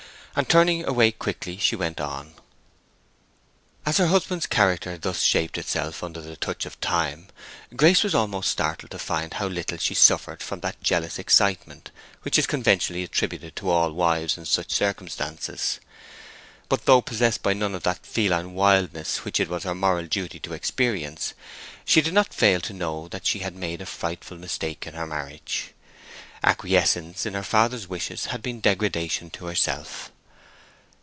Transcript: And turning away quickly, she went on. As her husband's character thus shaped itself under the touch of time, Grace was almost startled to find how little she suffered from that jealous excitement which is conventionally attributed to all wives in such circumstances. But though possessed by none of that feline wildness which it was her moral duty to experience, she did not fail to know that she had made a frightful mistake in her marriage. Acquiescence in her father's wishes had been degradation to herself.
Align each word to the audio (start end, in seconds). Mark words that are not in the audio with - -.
And 0.33 0.47
turning 0.47 0.87
away 0.87 1.11
quickly, 1.11 1.57
she 1.57 1.75
went 1.75 1.99
on. 1.99 2.35
As 3.85 3.97
her 3.97 4.07
husband's 4.07 4.47
character 4.47 4.97
thus 4.97 5.21
shaped 5.21 5.57
itself 5.57 6.01
under 6.01 6.21
the 6.21 6.37
touch 6.37 6.65
of 6.65 6.79
time, 6.79 7.27
Grace 7.75 8.01
was 8.01 8.15
almost 8.15 8.49
startled 8.49 8.91
to 8.91 8.97
find 8.97 9.33
how 9.33 9.47
little 9.47 9.77
she 9.77 9.93
suffered 9.93 10.41
from 10.41 10.61
that 10.61 10.81
jealous 10.81 11.19
excitement 11.19 11.91
which 12.21 12.39
is 12.39 12.47
conventionally 12.47 13.03
attributed 13.03 13.57
to 13.57 13.69
all 13.69 13.91
wives 13.91 14.37
in 14.37 14.45
such 14.45 14.71
circumstances. 14.71 15.81
But 16.69 16.85
though 16.85 17.01
possessed 17.01 17.43
by 17.43 17.51
none 17.51 17.75
of 17.75 17.83
that 17.83 18.05
feline 18.05 18.53
wildness 18.53 19.25
which 19.25 19.37
it 19.37 19.49
was 19.49 19.63
her 19.63 19.75
moral 19.75 20.07
duty 20.07 20.39
to 20.39 20.53
experience, 20.53 21.33
she 21.83 21.99
did 21.99 22.13
not 22.13 22.33
fail 22.33 22.61
to 22.61 22.73
know 22.73 23.09
that 23.09 23.25
she 23.25 23.39
had 23.39 23.53
made 23.53 23.81
a 23.81 23.85
frightful 23.85 24.37
mistake 24.37 24.87
in 24.87 24.93
her 24.93 25.05
marriage. 25.05 25.73
Acquiescence 26.41 27.25
in 27.25 27.33
her 27.33 27.43
father's 27.43 27.89
wishes 27.89 28.27
had 28.27 28.41
been 28.41 28.61
degradation 28.61 29.29
to 29.31 29.47
herself. 29.47 30.09